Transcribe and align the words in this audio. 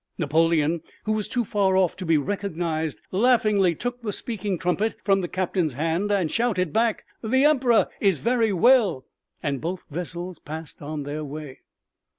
Napoleon, 0.17 0.81
who 1.03 1.11
was 1.11 1.27
too 1.27 1.43
far 1.43 1.77
off 1.77 1.95
to 1.97 2.07
be 2.07 2.17
recognized, 2.17 3.03
laughingly 3.11 3.75
took 3.75 4.01
the 4.01 4.11
speaking 4.11 4.57
trumpet 4.57 4.95
from 5.03 5.21
the 5.21 5.27
captain's 5.27 5.73
hand 5.73 6.11
and 6.11 6.31
shouted 6.31 6.73
back: 6.73 7.05
"The 7.21 7.45
Emperor 7.45 7.87
is 7.99 8.17
very 8.17 8.51
well." 8.51 9.05
And 9.43 9.61
both 9.61 9.83
vessels 9.91 10.39
passed 10.39 10.81
on 10.81 11.03
their 11.03 11.23
way. 11.23 11.59